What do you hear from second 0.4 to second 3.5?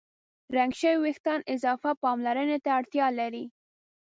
رنګ شوي وېښتيان اضافه پاملرنې ته اړتیا لري.